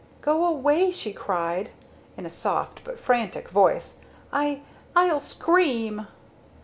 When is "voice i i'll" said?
3.49-5.19